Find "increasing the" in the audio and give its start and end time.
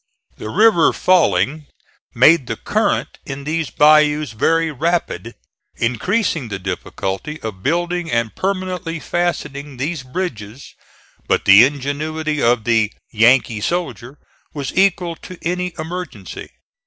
5.75-6.57